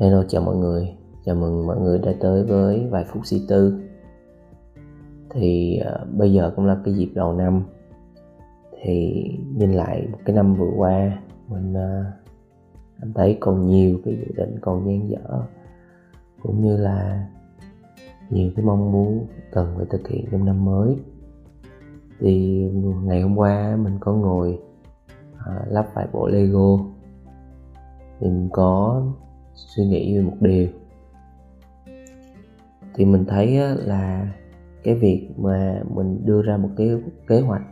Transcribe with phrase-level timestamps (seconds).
[0.00, 3.80] Hello chào mọi người, chào mừng mọi người đã tới với vài phút suy tư.
[5.30, 7.62] Thì uh, bây giờ cũng là cái dịp đầu năm.
[8.82, 9.24] Thì
[9.56, 14.58] nhìn lại một cái năm vừa qua Mình uh, thấy còn nhiều cái dự định
[14.60, 15.42] còn dang dở
[16.42, 17.28] Cũng như là
[18.30, 20.96] nhiều cái mong muốn cần phải thực hiện trong năm mới.
[22.20, 22.62] Thì
[23.02, 24.58] ngày hôm qua mình có ngồi
[25.34, 26.78] uh, lắp vài bộ Lego.
[28.20, 29.02] Mình có
[29.66, 30.68] suy nghĩ về một điều.
[32.94, 34.32] Thì mình thấy là
[34.84, 36.90] cái việc mà mình đưa ra một cái
[37.26, 37.62] kế hoạch,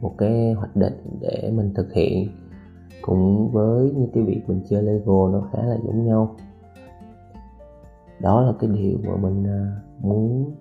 [0.00, 2.28] một cái hoạch định để mình thực hiện
[3.02, 6.36] cũng với như cái việc mình chơi lego nó khá là giống nhau.
[8.20, 10.54] Đó là cái điều mà mình à, muốn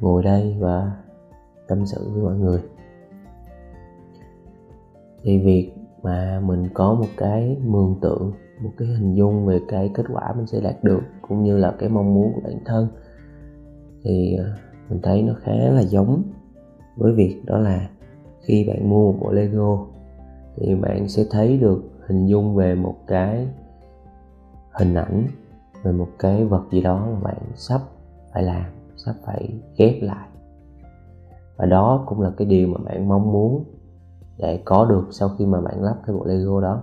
[0.00, 0.96] ngồi đây và
[1.68, 2.60] tâm sự với mọi người.
[5.22, 9.90] Thì việc mà mình có một cái mường tượng, một cái hình dung về cái
[9.94, 12.88] kết quả mình sẽ đạt được, cũng như là cái mong muốn của bản thân.
[14.04, 14.44] Thì ờ,
[14.88, 16.22] mình thấy nó khá là giống
[16.96, 17.88] với việc đó là
[18.40, 19.86] khi bạn mua một bộ lego,
[20.56, 23.48] thì bạn sẽ thấy được hình dung về một cái
[24.72, 25.26] hình ảnh,
[25.82, 27.80] về một cái vật gì đó mà bạn sắp
[28.32, 28.64] phải làm,
[28.96, 30.28] sắp phải ghép lại.
[31.56, 33.64] Và đó cũng là cái điều mà bạn mong muốn
[34.38, 36.82] để có được sau khi mà bạn lắp cái bộ lego đó.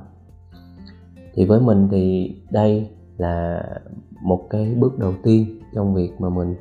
[1.33, 3.63] Thì với mình thì đây là
[4.23, 6.55] một cái bước đầu tiên trong việc mà mình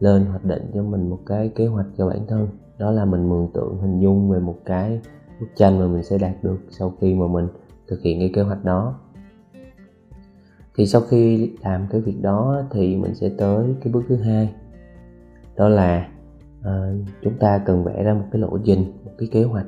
[0.00, 2.48] lên hoạch định cho mình một cái kế hoạch cho bản thân.
[2.78, 5.00] Đó là mình mường tượng hình dung về một cái
[5.40, 7.48] bức tranh mà mình sẽ đạt được sau khi mà mình
[7.88, 8.94] thực hiện cái kế hoạch đó.
[10.76, 14.54] Thì sau khi làm cái việc đó thì mình sẽ tới cái bước thứ hai.
[15.56, 16.08] Đó là
[16.60, 19.66] uh, chúng ta cần vẽ ra một cái lộ trình một cái kế hoạch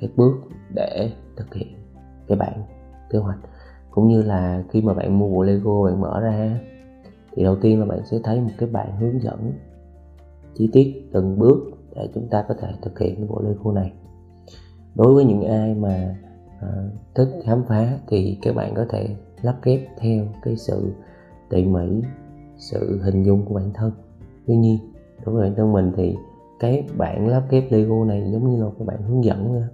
[0.00, 0.34] các bước
[0.74, 1.68] để thực hiện
[2.26, 2.62] cái bản
[3.10, 3.38] kế hoạch.
[3.90, 6.60] Cũng như là khi mà bạn mua bộ lego bạn mở ra
[7.32, 9.52] thì đầu tiên là bạn sẽ thấy một cái bản hướng dẫn
[10.54, 11.58] chi tiết từng bước
[11.94, 13.92] để chúng ta có thể thực hiện cái bộ lego này.
[14.94, 16.16] Đối với những ai mà
[16.60, 16.68] à,
[17.14, 20.92] thích khám phá thì các bạn có thể lắp ghép theo cái sự
[21.50, 22.02] tỉ mỉ
[22.56, 23.92] sự hình dung của bản thân.
[24.46, 24.78] Tuy nhiên
[25.24, 26.16] đối với bản thân mình thì
[26.60, 29.68] cái bản lắp ghép lego này giống như là một cái bản hướng dẫn nữa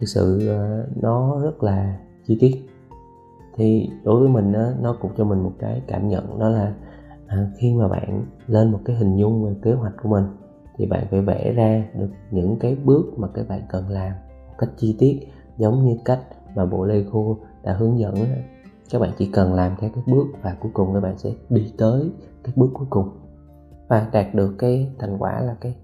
[0.00, 2.68] thực sự ờ, nó rất là chi tiết.
[3.56, 6.74] Thì đối với mình đó, nó cũng cho mình một cái cảm nhận đó là
[7.26, 10.24] à, khi mà bạn lên một cái hình dung về kế hoạch của mình
[10.76, 14.12] thì bạn phải vẽ ra được những cái bước mà các bạn cần làm
[14.48, 15.20] một cách chi tiết
[15.58, 16.20] giống như cách
[16.54, 17.20] mà bộ Lego
[17.62, 18.14] đã hướng dẫn
[18.90, 21.72] các bạn chỉ cần làm theo cái bước và cuối cùng các bạn sẽ đi
[21.78, 22.10] tới
[22.44, 23.10] cái bước cuối cùng
[23.88, 25.74] và đạt được cái thành quả là cái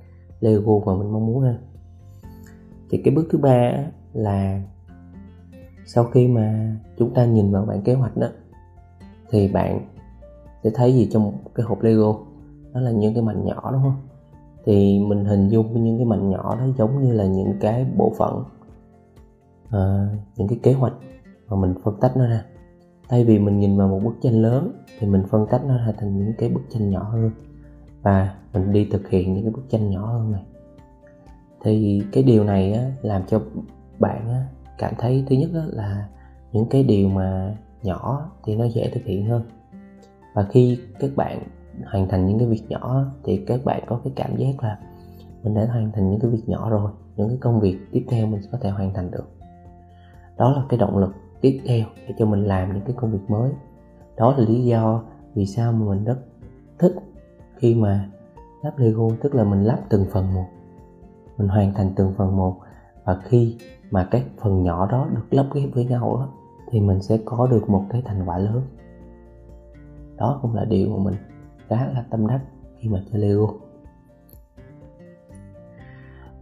[0.40, 1.58] Lego mà mình mong muốn ha.
[2.90, 4.62] Thì cái bước thứ ba là
[5.86, 8.26] sau khi mà chúng ta nhìn vào bản kế hoạch đó
[9.30, 9.80] thì bạn
[10.64, 12.14] sẽ thấy gì trong cái hộp lego?
[12.74, 13.96] Đó là những cái mảnh nhỏ đúng không?
[14.64, 18.12] Thì mình hình dung những cái mảnh nhỏ đó giống như là những cái bộ
[18.18, 18.44] phận
[19.66, 20.92] uh, những cái kế hoạch
[21.48, 22.44] mà mình phân tách nó ra.
[23.08, 25.92] Thay vì mình nhìn vào một bức tranh lớn thì mình phân tách nó ra
[25.98, 27.30] thành những cái bức tranh nhỏ hơn
[28.02, 30.42] và mình đi thực hiện những cái bức tranh nhỏ hơn này.
[31.64, 33.40] Thì cái điều này á, làm cho
[34.02, 34.46] bạn
[34.78, 36.08] cảm thấy thứ nhất là
[36.52, 39.42] những cái điều mà nhỏ thì nó dễ thực hiện hơn.
[40.34, 41.42] Và khi các bạn
[41.84, 44.78] hoàn thành những cái việc nhỏ thì các bạn có cái cảm giác là
[45.42, 48.26] mình đã hoàn thành những cái việc nhỏ rồi, những cái công việc tiếp theo
[48.26, 49.30] mình có thể hoàn thành được.
[50.36, 53.30] Đó là cái động lực tiếp theo để cho mình làm những cái công việc
[53.30, 53.52] mới.
[54.16, 55.02] Đó là lý do
[55.34, 56.18] vì sao mà mình rất
[56.78, 56.94] thích
[57.56, 58.08] khi mà
[58.62, 60.46] lắp lego, tức là mình lắp từng phần một,
[61.38, 62.56] mình hoàn thành từng phần một.
[63.04, 63.56] Và khi
[63.92, 66.28] mà các phần nhỏ đó được lắp ghép với nhau đó,
[66.70, 68.62] thì mình sẽ có được một cái thành quả lớn.
[70.16, 71.14] Đó cũng là điều mà mình
[71.68, 72.40] khá là tâm đắc
[72.78, 73.48] khi mà chơi lego.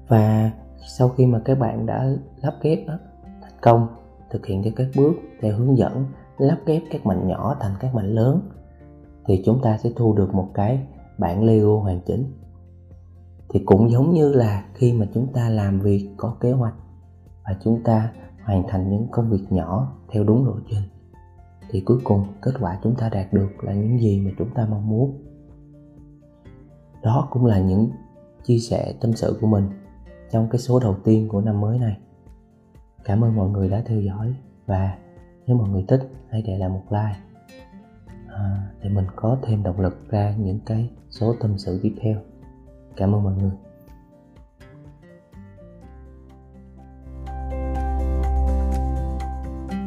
[0.08, 0.50] Và
[0.88, 2.10] sau khi mà các bạn đã
[2.42, 2.94] lắp ghép đó,
[3.42, 3.88] thành công
[4.30, 6.04] thực hiện theo các bước theo hướng dẫn
[6.38, 8.40] lắp ghép các mảnh nhỏ thành các mảnh lớn
[9.26, 10.86] thì chúng ta sẽ thu được một cái
[11.18, 12.24] bản lego hoàn chỉnh.
[13.48, 16.74] Thì cũng giống như là khi mà chúng ta làm việc có kế hoạch
[17.50, 18.12] và chúng ta
[18.44, 20.82] hoàn thành những công việc nhỏ theo đúng lộ trình.
[21.70, 24.66] Thì cuối cùng kết quả chúng ta đạt được là những gì mà chúng ta
[24.70, 25.24] mong muốn.
[27.02, 27.90] Đó cũng là những
[28.44, 29.64] chia sẻ tâm sự của mình
[30.30, 31.98] trong cái số đầu tiên của năm mới này.
[33.04, 34.34] Cảm ơn mọi người đã theo dõi
[34.66, 34.98] và
[35.46, 37.18] nếu mọi người thích hãy để lại một like
[38.28, 42.16] à, để mình có thêm động lực ra những cái số tâm sự tiếp theo.
[42.96, 43.52] Cảm ơn mọi người.